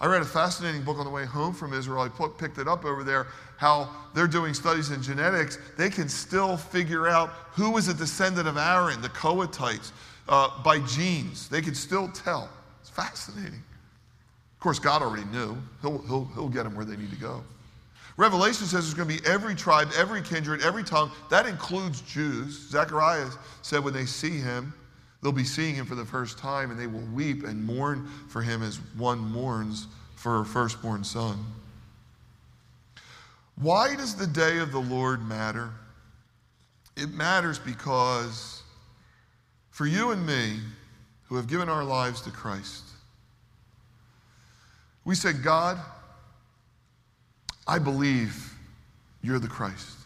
[0.00, 2.00] I read a fascinating book on the way home from Israel.
[2.00, 3.28] I picked it up over there.
[3.58, 5.58] How they're doing studies in genetics.
[5.78, 9.92] They can still figure out who was a descendant of Aaron, the Kohathites,
[10.28, 11.48] uh, by genes.
[11.48, 12.50] They can still tell.
[12.80, 13.62] It's fascinating.
[14.54, 15.56] Of course, God already knew.
[15.82, 17.44] He'll, he'll, he'll get them where they need to go.
[18.16, 21.10] Revelation says there's going to be every tribe, every kindred, every tongue.
[21.30, 22.68] That includes Jews.
[22.68, 23.28] Zechariah
[23.62, 24.74] said when they see him,
[25.22, 28.42] they'll be seeing him for the first time and they will weep and mourn for
[28.42, 31.38] him as one mourns for a firstborn son.
[33.56, 35.70] Why does the day of the Lord matter?
[36.96, 38.62] It matters because
[39.70, 40.58] for you and me,
[41.24, 42.84] who have given our lives to Christ,
[45.04, 45.78] we said, God,
[47.66, 48.54] I believe
[49.22, 49.96] you're the Christ.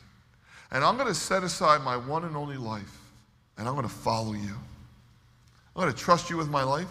[0.71, 2.99] And I'm going to set aside my one and only life,
[3.57, 4.55] and I'm going to follow you.
[5.75, 6.88] I'm going to trust you with my life.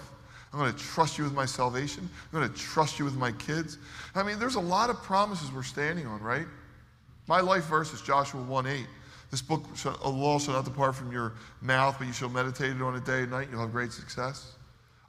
[0.54, 2.10] I'm going to trust you with my salvation.
[2.32, 3.78] I'm going to trust you with my kids.
[4.16, 6.46] I mean, there's a lot of promises we're standing on, right?
[7.28, 8.86] My life verse is Joshua 1 8.
[9.32, 9.66] This book,
[10.04, 13.04] a law shall not depart from your mouth, but you shall meditate it on it
[13.04, 13.50] day and night.
[13.52, 14.54] You'll have great success.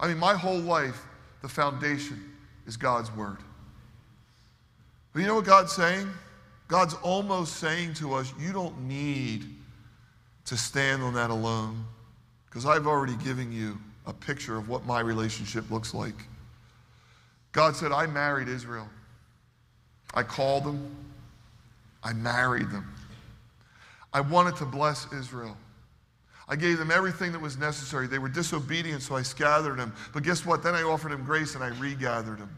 [0.00, 1.00] I mean, my whole life,
[1.42, 2.32] the foundation
[2.66, 3.38] is God's word.
[5.16, 6.10] But you know what God's saying?
[6.68, 9.46] God's almost saying to us, you don't need
[10.44, 11.86] to stand on that alone
[12.44, 16.12] because I've already given you a picture of what my relationship looks like.
[17.52, 18.86] God said, I married Israel.
[20.12, 20.94] I called them.
[22.04, 22.86] I married them.
[24.12, 25.56] I wanted to bless Israel.
[26.46, 28.06] I gave them everything that was necessary.
[28.06, 29.94] They were disobedient, so I scattered them.
[30.12, 30.62] But guess what?
[30.62, 32.50] Then I offered them grace and I regathered them.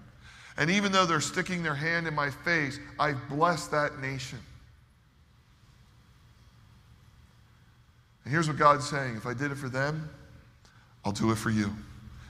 [0.59, 4.41] And even though they're sticking their hand in my face, I've blessed that nation.
[8.25, 10.11] And here's what God's saying if I did it for them,
[11.05, 11.71] I'll do it for you.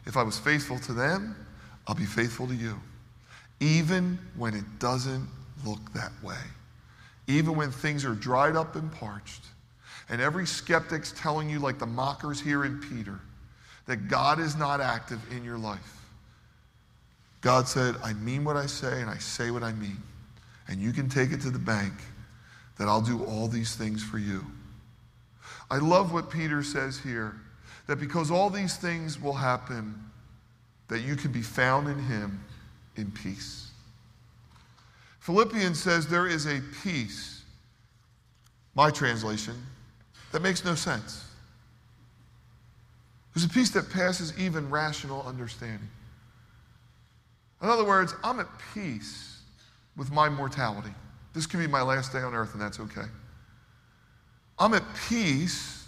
[0.04, 1.34] If I was faithful to them,
[1.86, 2.78] I'll be faithful to you.
[3.60, 5.26] Even when it doesn't
[5.64, 6.36] look that way.
[7.26, 9.42] Even when things are dried up and parched.
[10.10, 13.18] And every skeptic's telling you, like the mockers here in Peter,
[13.86, 15.97] that God is not active in your life.
[17.40, 20.02] God said, I mean what I say and I say what I mean.
[20.68, 21.94] And you can take it to the bank
[22.78, 24.44] that I'll do all these things for you.
[25.70, 27.36] I love what Peter says here
[27.86, 29.94] that because all these things will happen,
[30.88, 32.44] that you can be found in him
[32.96, 33.70] in peace.
[35.20, 37.42] Philippians says there is a peace,
[38.74, 39.54] my translation,
[40.32, 41.24] that makes no sense.
[43.34, 45.88] There's a peace that passes even rational understanding.
[47.62, 49.40] In other words, I'm at peace
[49.96, 50.94] with my mortality.
[51.34, 53.06] This could be my last day on earth, and that's okay.
[54.58, 55.86] I'm at peace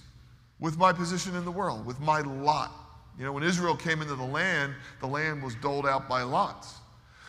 [0.59, 2.73] with my position in the world, with my lot.
[3.19, 6.75] You know, when Israel came into the land, the land was doled out by lots.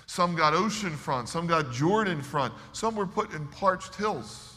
[0.07, 4.55] Some got ocean front, some got Jordan front, some were put in parched hills.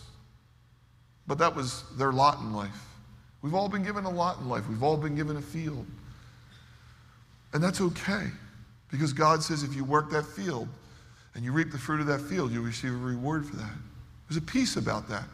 [1.26, 2.86] But that was their lot in life.
[3.40, 5.86] We've all been given a lot in life, we've all been given a field.
[7.52, 8.30] And that's okay
[8.94, 10.68] because God says if you work that field
[11.34, 13.72] and you reap the fruit of that field, you'll receive a reward for that.
[14.28, 15.24] There's a peace about that.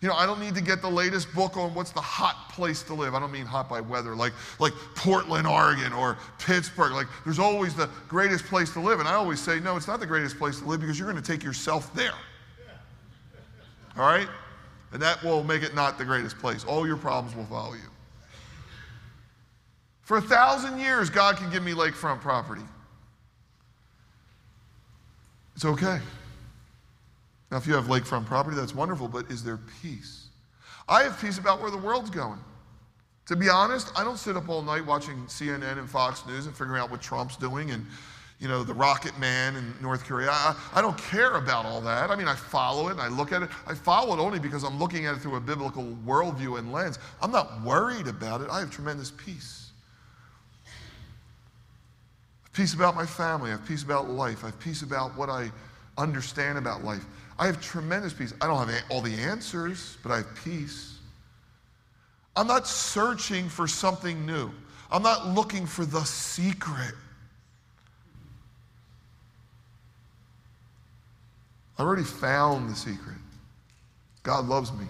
[0.00, 2.82] You know, I don't need to get the latest book on what's the hot place
[2.84, 3.14] to live.
[3.14, 6.92] I don't mean hot by weather, like, like Portland, Oregon, or Pittsburgh.
[6.92, 8.98] Like, there's always the greatest place to live.
[8.98, 11.22] And I always say, no, it's not the greatest place to live because you're going
[11.22, 12.14] to take yourself there.
[13.96, 14.28] All right?
[14.92, 16.64] And that will make it not the greatest place.
[16.64, 17.90] All your problems will follow you.
[20.02, 22.62] For a thousand years, God can give me lakefront property.
[25.56, 25.98] It's okay.
[27.50, 30.26] Now, if you have lakefront property, that's wonderful, but is there peace?
[30.86, 32.38] I have peace about where the world's going.
[33.24, 36.54] To be honest, I don't sit up all night watching CNN and Fox News and
[36.54, 37.86] figuring out what Trump's doing and,
[38.38, 40.28] you know, the rocket man in North Korea.
[40.30, 42.10] I, I don't care about all that.
[42.10, 43.48] I mean, I follow it and I look at it.
[43.66, 46.98] I follow it only because I'm looking at it through a biblical worldview and lens.
[47.22, 48.48] I'm not worried about it.
[48.50, 49.65] I have tremendous peace.
[52.56, 53.50] Peace about my family.
[53.50, 54.42] I have peace about life.
[54.42, 55.52] I have peace about what I
[55.98, 57.04] understand about life.
[57.38, 58.32] I have tremendous peace.
[58.40, 60.96] I don't have all the answers, but I have peace.
[62.34, 64.50] I'm not searching for something new.
[64.90, 66.94] I'm not looking for the secret.
[71.78, 73.18] I already found the secret.
[74.22, 74.86] God loves me.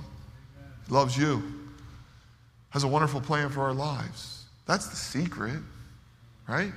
[0.86, 1.42] He loves you.
[2.70, 4.44] Has a wonderful plan for our lives.
[4.66, 5.58] That's the secret,
[6.46, 6.72] right?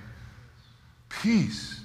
[1.21, 1.82] Peace.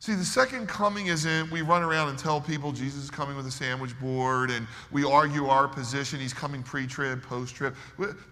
[0.00, 3.46] See, the second coming isn't we run around and tell people Jesus is coming with
[3.46, 6.20] a sandwich board and we argue our position.
[6.20, 7.74] He's coming pre trib, post trib.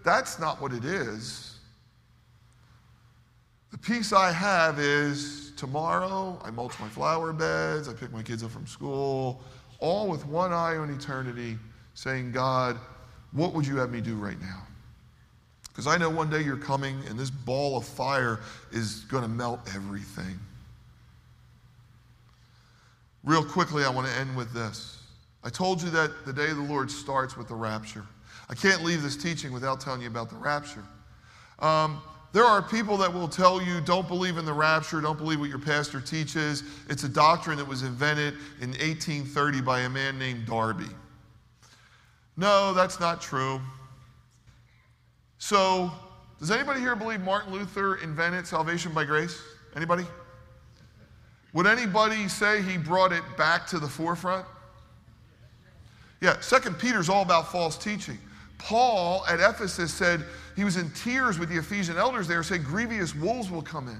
[0.03, 1.55] That's not what it is.
[3.71, 8.43] The peace I have is tomorrow I mulch my flower beds, I pick my kids
[8.43, 9.41] up from school,
[9.79, 11.57] all with one eye on eternity,
[11.95, 12.77] saying, God,
[13.31, 14.61] what would you have me do right now?
[15.73, 18.39] Because I know one day you're coming and this ball of fire
[18.71, 20.39] is going to melt everything.
[23.23, 24.99] Real quickly, I want to end with this.
[25.43, 28.05] I told you that the day of the Lord starts with the rapture.
[28.49, 30.83] I can't leave this teaching without telling you about the rapture.
[31.59, 32.01] Um,
[32.33, 35.49] there are people that will tell you, don't believe in the rapture, don't believe what
[35.49, 36.63] your pastor teaches.
[36.89, 40.89] It's a doctrine that was invented in 1830 by a man named Darby.
[42.35, 43.61] No, that's not true.
[45.43, 45.91] So,
[46.39, 49.41] does anybody here believe Martin Luther invented salvation by grace?
[49.75, 50.05] Anybody?
[51.51, 54.45] Would anybody say he brought it back to the forefront?
[56.21, 58.17] Yeah, Second Peter's all about false teaching.
[58.57, 60.23] Paul at Ephesus said
[60.55, 63.99] he was in tears with the Ephesian elders there, saying grievous wolves will come in.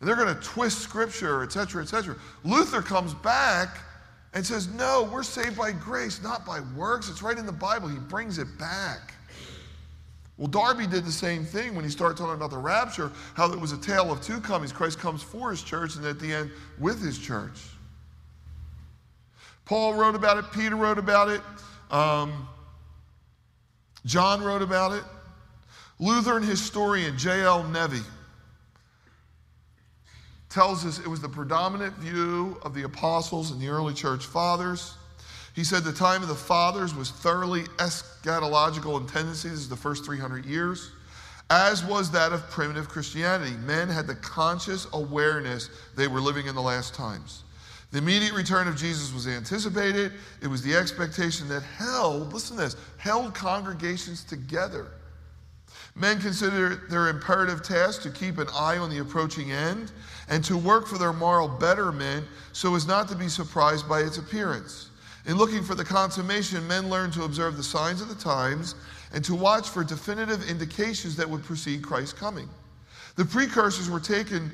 [0.00, 2.16] And they're going to twist scripture, etc., etc.
[2.44, 3.78] Luther comes back
[4.34, 7.08] and says, No, we're saved by grace, not by works.
[7.08, 7.88] It's right in the Bible.
[7.88, 9.14] He brings it back.
[10.38, 13.60] Well, Darby did the same thing when he started talking about the rapture, how it
[13.60, 14.72] was a tale of two comings.
[14.72, 17.60] Christ comes for his church and at the end with his church.
[19.64, 21.40] Paul wrote about it, Peter wrote about it,
[21.90, 22.48] um,
[24.04, 25.04] John wrote about it.
[25.98, 27.64] Lutheran historian J.L.
[27.68, 28.04] Neve
[30.48, 34.94] tells us it was the predominant view of the apostles and the early church fathers.
[35.54, 40.46] He said the time of the fathers was thoroughly eschatological in tendencies, the first 300
[40.46, 40.90] years,
[41.50, 43.54] as was that of primitive Christianity.
[43.58, 47.44] Men had the conscious awareness they were living in the last times.
[47.90, 50.12] The immediate return of Jesus was anticipated.
[50.40, 54.86] It was the expectation that held, listen to this, held congregations together.
[55.94, 59.92] Men considered their imperative task to keep an eye on the approaching end
[60.30, 64.16] and to work for their moral betterment so as not to be surprised by its
[64.16, 64.88] appearance.
[65.26, 68.74] In looking for the consummation, men learned to observe the signs of the times
[69.12, 72.48] and to watch for definitive indications that would precede Christ's coming.
[73.16, 74.50] The precursors were taken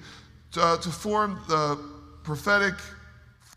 [0.52, 1.78] to, uh, to form the
[2.22, 2.74] prophetic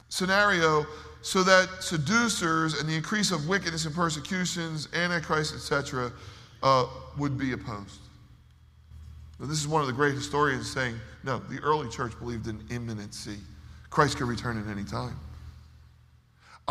[0.09, 0.85] scenario
[1.21, 6.11] so that seducers and the increase of wickedness and persecutions, antichrist, etc.,
[6.63, 6.85] uh,
[7.17, 7.99] would be opposed.
[9.39, 12.63] Now, this is one of the great historians saying, no, the early church believed in
[12.69, 13.37] imminency.
[13.89, 15.19] Christ could return at any time.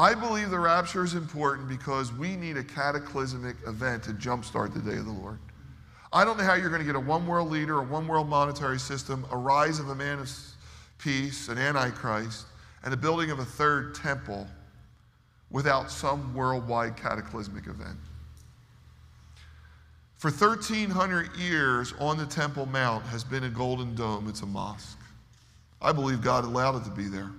[0.01, 4.81] I believe the rapture is important because we need a cataclysmic event to jumpstart the
[4.81, 5.39] day of the Lord.
[6.11, 8.27] I don't know how you're going to get a one world leader, a one world
[8.27, 10.31] monetary system, a rise of a man of
[10.97, 12.47] peace, an antichrist,
[12.83, 14.47] and the building of a third temple
[15.51, 17.99] without some worldwide cataclysmic event.
[20.17, 24.31] For 1,300 years on the Temple Mount has been a golden dome.
[24.31, 24.99] It's a mosque.
[25.83, 27.33] I believe God allowed it to be there.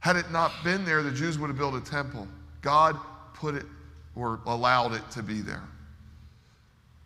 [0.00, 2.26] Had it not been there, the Jews would have built a temple.
[2.62, 2.96] God
[3.34, 3.66] put it
[4.14, 5.62] or allowed it to be there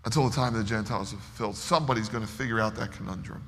[0.05, 1.57] until the time of the Gentiles are fulfilled.
[1.57, 3.43] Somebody's going to figure out that conundrum.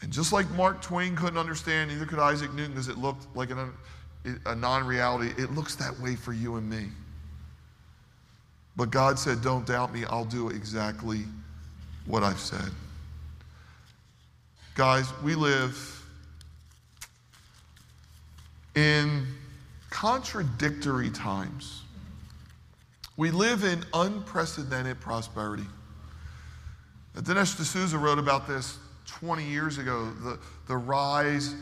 [0.00, 3.50] And just like Mark Twain couldn't understand, neither could Isaac Newton because it looked like
[3.50, 3.72] an,
[4.46, 6.86] a non reality, it looks that way for you and me.
[8.76, 11.24] But God said, Don't doubt me, I'll do exactly
[12.06, 12.70] what I've said.
[14.76, 16.04] Guys, we live
[18.78, 19.26] in
[19.90, 21.82] contradictory times.
[23.16, 25.66] We live in unprecedented prosperity.
[27.16, 31.56] Dinesh D'Souza wrote about this 20 years ago the, the rise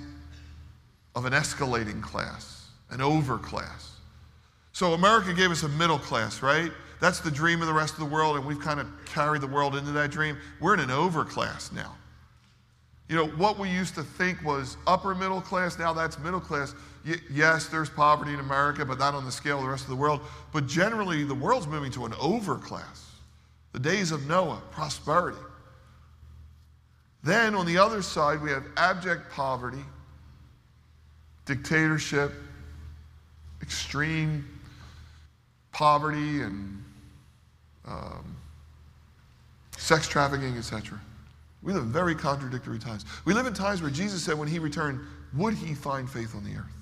[1.14, 3.88] of an escalating class, an overclass.
[4.74, 6.70] So, America gave us a middle class, right?
[7.00, 9.46] That's the dream of the rest of the world, and we've kind of carried the
[9.46, 10.36] world into that dream.
[10.60, 11.94] We're in an overclass now.
[13.08, 16.74] You know, what we used to think was upper middle class, now that's middle class.
[17.30, 19.96] Yes, there's poverty in America, but not on the scale of the rest of the
[19.96, 20.20] world.
[20.52, 23.04] But generally, the world's moving to an overclass.
[23.72, 25.38] The days of Noah, prosperity.
[27.22, 29.84] Then on the other side, we have abject poverty,
[31.44, 32.32] dictatorship,
[33.62, 34.48] extreme
[35.72, 36.82] poverty, and
[37.86, 38.36] um,
[39.76, 41.00] sex trafficking, etc.
[41.62, 43.04] We live in very contradictory times.
[43.24, 45.00] We live in times where Jesus said when he returned,
[45.34, 46.72] would he find faith on the earth?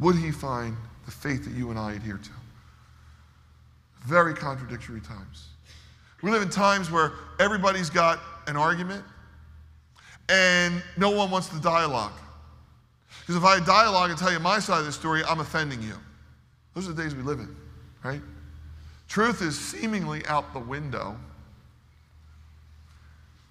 [0.00, 2.30] Would he find the faith that you and I adhere to?
[4.06, 5.48] Very contradictory times.
[6.22, 9.04] We live in times where everybody's got an argument
[10.28, 12.12] and no one wants to dialogue.
[13.20, 15.94] Because if I dialogue and tell you my side of the story, I'm offending you.
[16.74, 17.54] Those are the days we live in,
[18.04, 18.20] right?
[19.08, 21.16] Truth is seemingly out the window.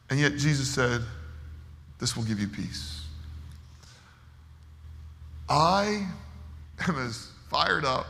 [0.09, 1.01] And yet Jesus said,
[1.99, 3.05] This will give you peace.
[5.49, 6.07] I
[6.87, 8.07] am as fired up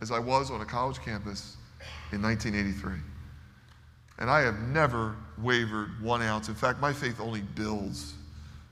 [0.00, 1.56] as I was on a college campus
[2.12, 2.94] in 1983.
[4.18, 6.48] And I have never wavered one ounce.
[6.48, 8.14] In fact, my faith only builds,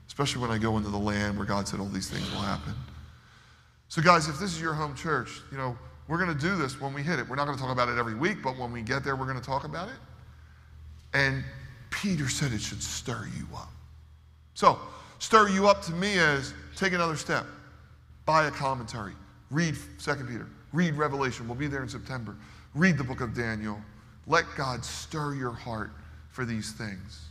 [0.07, 2.73] especially when I go into the land where God said all these things will happen.
[3.89, 5.77] So, guys, if this is your home church, you know,
[6.07, 7.27] we're going to do this when we hit it.
[7.27, 9.25] We're not going to talk about it every week, but when we get there, we're
[9.25, 9.95] going to talk about it.
[11.13, 11.43] And
[11.89, 13.71] Peter said it should stir you up.
[14.53, 14.79] So,
[15.19, 17.45] stir you up to me as take another step,
[18.25, 19.13] buy a commentary,
[19.51, 21.47] read 2 Peter, read Revelation.
[21.47, 22.35] We'll be there in September.
[22.75, 23.79] Read the book of Daniel.
[24.27, 25.91] Let God stir your heart
[26.31, 27.26] for these things.